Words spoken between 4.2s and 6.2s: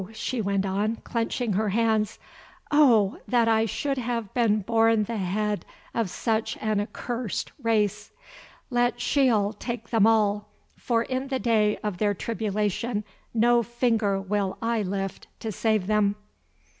been born the head of